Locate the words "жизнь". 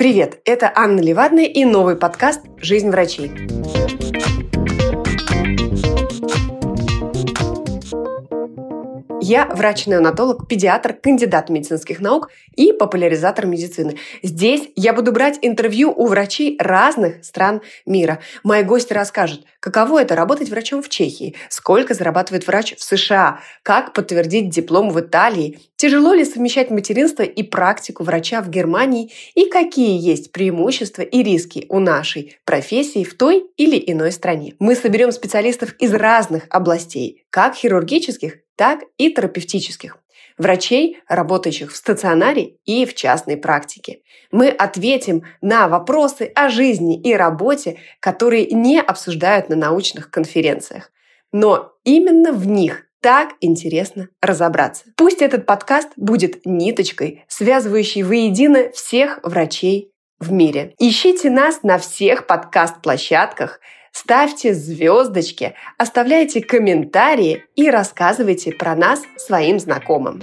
2.56-2.88